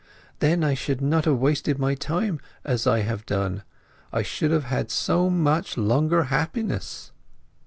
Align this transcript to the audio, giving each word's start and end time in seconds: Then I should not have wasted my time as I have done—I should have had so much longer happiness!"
Then 0.39 0.63
I 0.63 0.73
should 0.73 0.99
not 0.99 1.25
have 1.25 1.37
wasted 1.37 1.77
my 1.77 1.93
time 1.93 2.41
as 2.63 2.87
I 2.87 3.01
have 3.01 3.23
done—I 3.27 4.23
should 4.23 4.49
have 4.49 4.63
had 4.63 4.89
so 4.89 5.29
much 5.29 5.77
longer 5.77 6.23
happiness!" 6.23 7.11